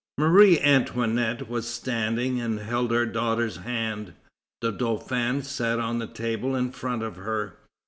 [0.17, 4.15] Marie Antoinette was standing, and held her daughter's hand.
[4.61, 7.57] The Dauphin sat on the table in front of her.